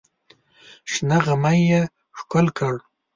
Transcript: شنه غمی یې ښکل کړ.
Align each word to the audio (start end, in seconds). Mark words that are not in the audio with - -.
شنه 0.91 1.17
غمی 1.25 1.59
یې 1.69 1.81
ښکل 2.17 2.45
کړ. 2.57 2.75